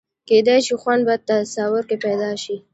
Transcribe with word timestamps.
کېدای 0.29 0.59
شي 0.65 0.75
خوند 0.81 1.01
په 1.07 1.15
تصور 1.29 1.83
کې 1.89 1.97
پیدا 2.05 2.31
شي. 2.43 2.55